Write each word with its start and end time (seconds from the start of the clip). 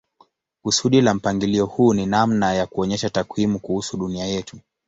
Kusudi 0.63 1.01
la 1.01 1.13
mpangilio 1.13 1.65
huu 1.65 1.93
ni 1.93 2.05
namna 2.05 2.53
ya 2.53 2.65
kuonyesha 2.67 3.09
takwimu 3.09 3.59
kuhusu 3.59 3.97
dunia 3.97 4.25
yetu. 4.25 4.57